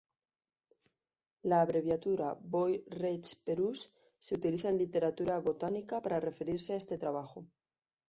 [1.43, 7.45] La abreviatura Voy.Rech.Perouse se utiliza en literatura botánica para referirse a este trabajo.